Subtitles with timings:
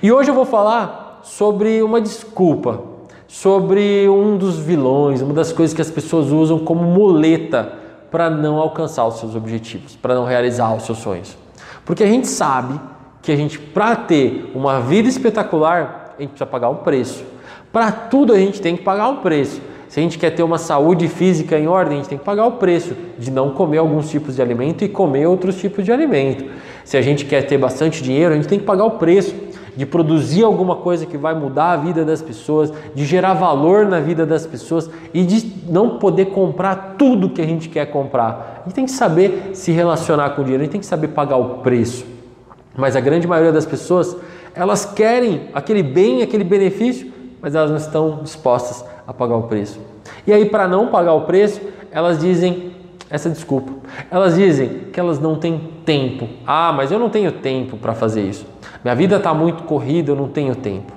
[0.00, 2.82] E hoje eu vou falar sobre uma desculpa,
[3.26, 7.72] sobre um dos vilões, uma das coisas que as pessoas usam como muleta
[8.10, 11.36] para não alcançar os seus objetivos, para não realizar os seus sonhos.
[11.84, 12.80] Porque a gente sabe
[13.20, 17.24] que a gente, para ter uma vida espetacular, a gente precisa pagar um preço.
[17.72, 19.60] Para tudo a gente tem que pagar um preço.
[19.88, 22.46] Se a gente quer ter uma saúde física em ordem, a gente tem que pagar
[22.46, 26.44] o preço de não comer alguns tipos de alimento e comer outros tipos de alimento.
[26.84, 29.34] Se a gente quer ter bastante dinheiro, a gente tem que pagar o preço
[29.76, 34.00] de produzir alguma coisa que vai mudar a vida das pessoas, de gerar valor na
[34.00, 38.60] vida das pessoas e de não poder comprar tudo que a gente quer comprar.
[38.60, 41.08] A gente tem que saber se relacionar com o dinheiro, a gente tem que saber
[41.08, 42.04] pagar o preço.
[42.76, 44.16] Mas a grande maioria das pessoas,
[44.54, 49.80] elas querem aquele bem, aquele benefício, mas elas não estão dispostas a pagar o preço.
[50.26, 52.72] E aí, para não pagar o preço, elas dizem
[53.12, 53.70] essa desculpa.
[54.10, 56.26] Elas dizem que elas não têm tempo.
[56.46, 58.46] Ah, mas eu não tenho tempo para fazer isso.
[58.82, 60.90] Minha vida está muito corrida, eu não tenho tempo.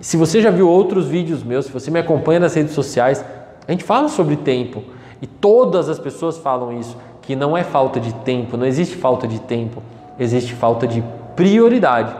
[0.00, 3.22] Se você já viu outros vídeos meus, se você me acompanha nas redes sociais,
[3.68, 4.82] a gente fala sobre tempo
[5.20, 9.28] e todas as pessoas falam isso, que não é falta de tempo, não existe falta
[9.28, 9.82] de tempo,
[10.18, 11.04] existe falta de
[11.36, 12.16] prioridade.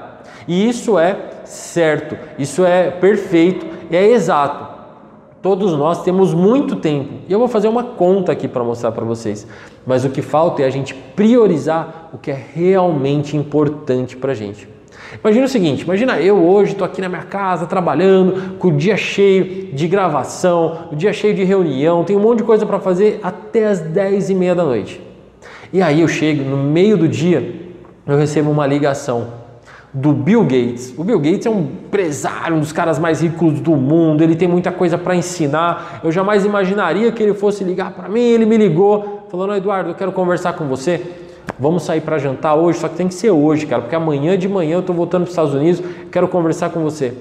[0.47, 4.72] E isso é certo, isso é perfeito, é exato.
[5.43, 7.15] Todos nós temos muito tempo.
[7.29, 9.45] E eu vou fazer uma conta aqui para mostrar para vocês.
[9.85, 14.35] Mas o que falta é a gente priorizar o que é realmente importante para a
[14.35, 14.69] gente.
[15.21, 18.97] Imagina o seguinte: imagina eu hoje estou aqui na minha casa trabalhando, com o dia
[18.97, 23.19] cheio de gravação, o dia cheio de reunião, tem um monte de coisa para fazer
[23.21, 25.01] até as 10 e meia da noite.
[25.73, 27.73] E aí eu chego no meio do dia,
[28.07, 29.42] eu recebo uma ligação
[29.93, 30.95] do Bill Gates.
[30.97, 34.49] O Bill Gates é um empresário, um dos caras mais ricos do mundo, ele tem
[34.49, 36.01] muita coisa para ensinar.
[36.03, 39.95] Eu jamais imaginaria que ele fosse ligar para mim, ele me ligou, falando: "Eduardo, eu
[39.95, 41.01] quero conversar com você.
[41.59, 44.49] Vamos sair para jantar hoje, só que tem que ser hoje, cara, porque amanhã de
[44.49, 47.13] manhã eu estou voltando para os Estados Unidos, quero conversar com você".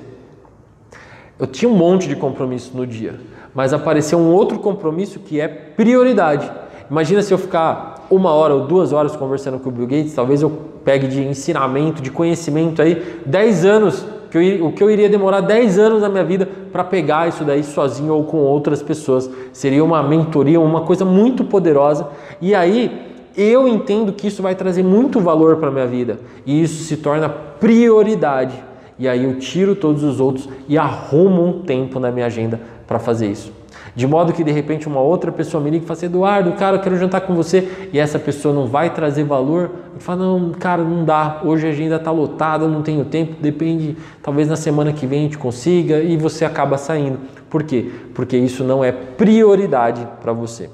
[1.38, 3.20] Eu tinha um monte de compromisso no dia,
[3.54, 6.50] mas apareceu um outro compromisso que é prioridade.
[6.92, 10.42] Imagina se eu ficar uma hora ou duas horas conversando com o Bill Gates, talvez
[10.42, 10.52] eu
[10.84, 15.40] pegue de ensinamento, de conhecimento aí, 10 anos, que eu, o que eu iria demorar
[15.40, 19.30] 10 anos na minha vida para pegar isso daí sozinho ou com outras pessoas.
[19.54, 22.10] Seria uma mentoria, uma coisa muito poderosa.
[22.42, 22.92] E aí
[23.38, 26.98] eu entendo que isso vai trazer muito valor para a minha vida e isso se
[26.98, 28.62] torna prioridade.
[29.00, 33.00] E aí eu tiro todos os outros e arrumo um tempo na minha agenda para
[33.00, 33.61] fazer isso.
[33.96, 36.78] De modo que de repente uma outra pessoa me liga e fala assim, Eduardo, cara,
[36.78, 40.52] eu quero jantar com você, e essa pessoa não vai trazer valor, e fala, não,
[40.52, 44.94] cara, não dá, hoje a agenda está lotada, não tenho tempo, depende, talvez na semana
[44.94, 47.20] que vem a gente consiga, e você acaba saindo.
[47.50, 47.92] Por quê?
[48.14, 50.70] Porque isso não é prioridade para você.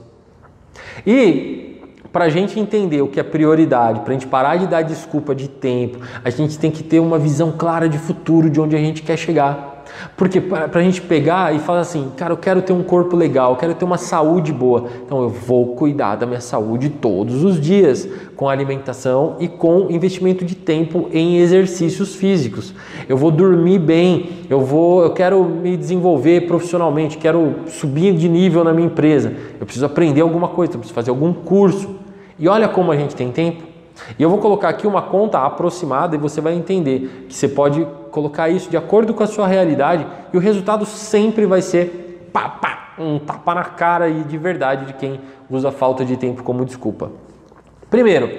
[1.06, 1.82] E
[2.12, 5.36] para a gente entender o que é prioridade, para a gente parar de dar desculpa
[5.36, 8.80] de tempo, a gente tem que ter uma visão clara de futuro, de onde a
[8.80, 9.77] gente quer chegar.
[10.16, 13.52] Porque para a gente pegar e falar assim, cara, eu quero ter um corpo legal,
[13.52, 14.86] eu quero ter uma saúde boa.
[15.06, 20.46] Então eu vou cuidar da minha saúde todos os dias, com alimentação e com investimento
[20.46, 22.74] de tempo em exercícios físicos.
[23.08, 28.64] Eu vou dormir bem, eu vou, eu quero me desenvolver profissionalmente, quero subir de nível
[28.64, 29.34] na minha empresa.
[29.60, 31.96] Eu preciso aprender alguma coisa, eu preciso fazer algum curso.
[32.40, 33.64] E olha como a gente tem tempo.
[34.18, 37.86] E eu vou colocar aqui uma conta aproximada e você vai entender que você pode
[38.12, 42.50] colocar isso de acordo com a sua realidade e o resultado sempre vai ser pá,
[42.50, 45.20] pá, um tapa na cara e de verdade de quem
[45.50, 47.12] usa falta de tempo como desculpa.
[47.90, 48.30] Primeiro,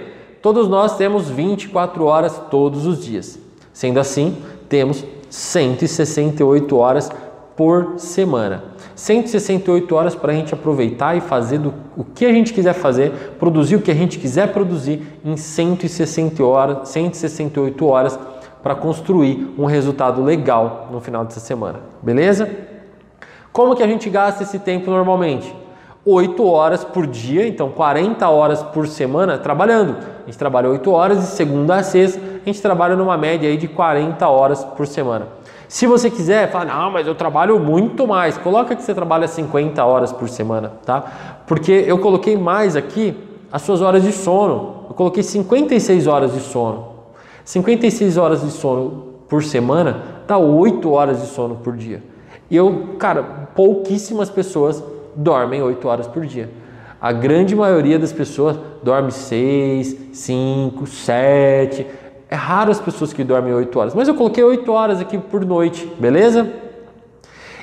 [0.42, 3.38] todos nós temos 24 horas todos os dias.
[3.72, 4.36] Sendo assim,
[4.68, 7.10] temos 168 horas
[7.56, 8.64] por semana.
[8.94, 13.10] 168 horas para a gente aproveitar e fazer do, o que a gente quiser fazer,
[13.38, 18.18] produzir o que a gente quiser produzir em 160 horas, 168 horas
[18.62, 21.80] para construir um resultado legal no final dessa semana.
[22.02, 22.48] Beleza?
[23.52, 25.54] Como que a gente gasta esse tempo normalmente?
[26.04, 29.96] 8 horas por dia, então 40 horas por semana trabalhando.
[30.22, 33.56] A gente trabalha 8 horas de segunda a sexta, a gente trabalha numa média aí
[33.56, 35.26] de 40 horas por semana.
[35.68, 38.38] Se você quiser, fala, não, mas eu trabalho muito mais.
[38.38, 41.42] Coloca que você trabalha 50 horas por semana, tá?
[41.46, 43.14] Porque eu coloquei mais aqui
[43.52, 44.86] as suas horas de sono.
[44.88, 46.97] Eu coloquei 56 horas de sono.
[47.48, 52.02] 56 horas de sono por semana dá 8 horas de sono por dia.
[52.50, 53.22] E eu, cara,
[53.54, 54.84] pouquíssimas pessoas
[55.16, 56.50] dormem 8 horas por dia.
[57.00, 61.86] A grande maioria das pessoas dorme 6, 5, 7.
[62.28, 65.42] É raro as pessoas que dormem 8 horas, mas eu coloquei 8 horas aqui por
[65.42, 66.52] noite, beleza?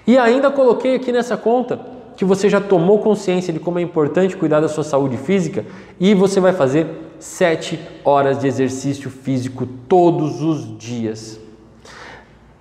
[0.07, 1.79] E ainda coloquei aqui nessa conta
[2.17, 5.63] que você já tomou consciência de como é importante cuidar da sua saúde física
[5.99, 11.39] e você vai fazer 7 horas de exercício físico todos os dias.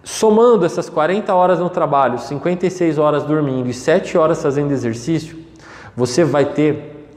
[0.03, 5.39] Somando essas 40 horas no trabalho, 56 horas dormindo e 7 horas fazendo exercício,
[5.97, 7.09] você vai ter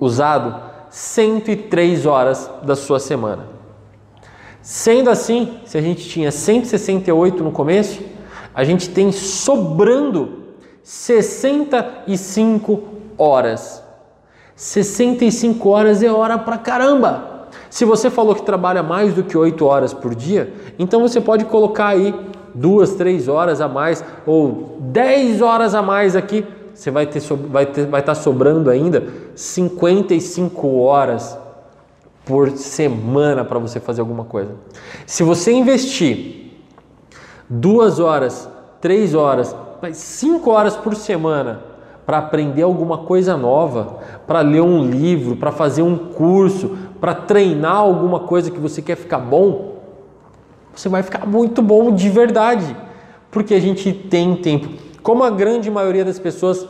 [0.00, 3.46] usado 103 horas da sua semana.
[4.62, 8.02] Sendo assim, se a gente tinha 168 no começo,
[8.54, 10.44] a gente tem sobrando
[10.82, 12.82] 65
[13.18, 13.85] horas.
[14.56, 17.36] 65 horas é hora pra caramba!
[17.68, 21.44] Se você falou que trabalha mais do que 8 horas por dia, então você pode
[21.44, 22.14] colocar aí
[22.54, 26.44] duas, três horas a mais ou 10 horas a mais aqui.
[26.74, 31.38] Você vai ter vai ter, vai estar tá sobrando ainda 55 horas
[32.24, 34.52] por semana para você fazer alguma coisa.
[35.06, 36.62] Se você investir
[37.48, 38.48] duas horas,
[38.80, 39.54] três horas,
[39.92, 41.75] cinco horas por semana
[42.06, 47.76] para aprender alguma coisa nova, para ler um livro, para fazer um curso, para treinar
[47.76, 49.74] alguma coisa que você quer ficar bom,
[50.74, 52.76] você vai ficar muito bom de verdade,
[53.30, 54.68] porque a gente tem tempo.
[55.02, 56.66] Como a grande maioria das pessoas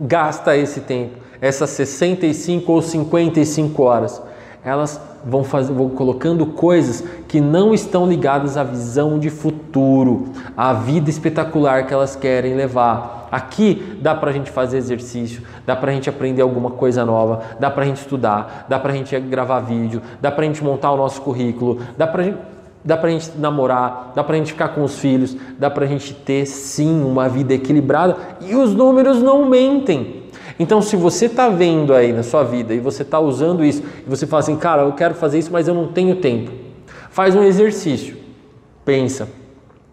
[0.00, 4.22] gasta esse tempo, essas 65 ou 55 horas,
[4.64, 10.26] elas vão, fazer, vão colocando coisas que não estão ligadas à visão de futuro,
[10.56, 13.28] à vida espetacular que elas querem levar.
[13.30, 17.40] Aqui dá para a gente fazer exercício, dá para a gente aprender alguma coisa nova,
[17.58, 20.62] dá para a gente estudar, dá para a gente gravar vídeo, dá para a gente
[20.62, 22.34] montar o nosso currículo, dá para
[22.84, 25.84] dá para a gente namorar, dá para a gente ficar com os filhos, dá para
[25.84, 30.21] a gente ter sim uma vida equilibrada e os números não mentem.
[30.58, 34.08] Então, se você está vendo aí na sua vida e você está usando isso, e
[34.08, 36.50] você fala assim, cara, eu quero fazer isso, mas eu não tenho tempo,
[37.10, 38.16] faz um exercício.
[38.84, 39.28] Pensa,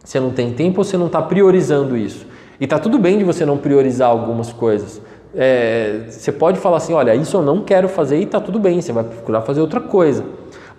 [0.03, 2.25] você não tem tempo ou você não está priorizando isso?
[2.59, 5.01] E tá tudo bem de você não priorizar algumas coisas.
[5.33, 8.81] É, você pode falar assim, olha, isso eu não quero fazer e tá tudo bem,
[8.81, 10.25] você vai procurar fazer outra coisa.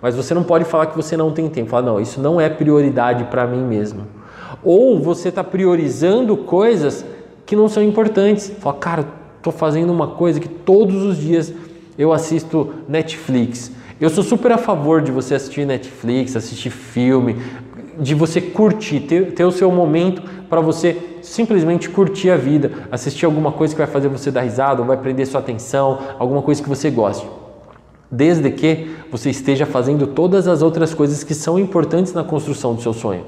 [0.01, 1.69] Mas você não pode falar que você não tem tempo.
[1.69, 4.07] Falar, não, isso não é prioridade para mim mesmo.
[4.63, 7.05] Ou você está priorizando coisas
[7.45, 8.51] que não são importantes.
[8.59, 9.05] Fala, cara,
[9.41, 11.51] estou fazendo uma coisa que todos os dias
[11.97, 13.71] eu assisto Netflix.
[13.99, 17.37] Eu sou super a favor de você assistir Netflix, assistir filme,
[17.99, 23.25] de você curtir, ter, ter o seu momento para você simplesmente curtir a vida, assistir
[23.25, 26.61] alguma coisa que vai fazer você dar risada, ou vai prender sua atenção, alguma coisa
[26.61, 27.27] que você goste.
[28.09, 32.81] Desde que você esteja fazendo todas as outras coisas que são importantes na construção do
[32.81, 33.25] seu sonho.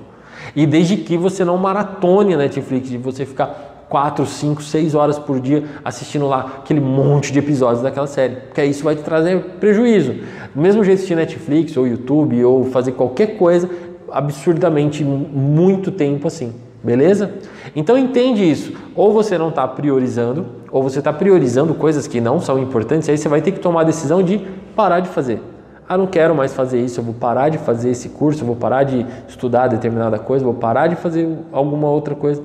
[0.55, 5.19] E desde que você não maratone a Netflix, de você ficar 4, 5, 6 horas
[5.19, 9.39] por dia assistindo lá aquele monte de episódios daquela série, porque isso vai te trazer
[9.59, 10.15] prejuízo.
[10.55, 13.69] Do mesmo jeito assistir Netflix ou YouTube ou fazer qualquer coisa
[14.11, 17.35] absurdamente muito tempo assim, beleza?
[17.75, 18.73] Então entende isso.
[18.95, 23.15] Ou você não está priorizando, ou você está priorizando coisas que não são importantes, aí
[23.19, 24.39] você vai ter que tomar a decisão de
[24.75, 25.39] parar de fazer.
[25.87, 28.55] Ah, não quero mais fazer isso, eu vou parar de fazer esse curso, eu vou
[28.55, 32.41] parar de estudar determinada coisa, vou parar de fazer alguma outra coisa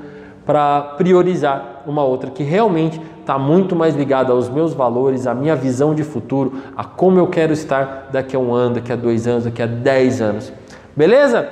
[0.48, 5.54] para priorizar uma outra que realmente está muito mais ligada aos meus valores, à minha
[5.54, 9.26] visão de futuro, a como eu quero estar daqui a um ano, daqui a dois
[9.26, 10.50] anos, daqui a dez anos.
[10.96, 11.46] Beleza?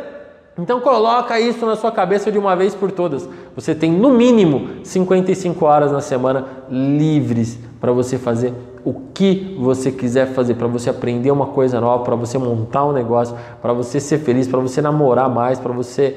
[0.58, 3.28] Então coloca isso na sua cabeça de uma vez por todas.
[3.54, 9.92] Você tem no mínimo 55 horas na semana livres para você fazer o que você
[9.92, 14.00] quiser fazer, para você aprender uma coisa nova, para você montar um negócio, para você
[14.00, 16.16] ser feliz, para você namorar mais, para você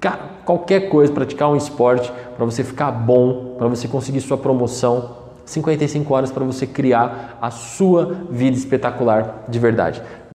[0.00, 5.18] Cara, qualquer coisa, praticar um esporte para você ficar bom, para você conseguir sua promoção,
[5.44, 10.02] 55 horas para você criar a sua vida espetacular de verdade.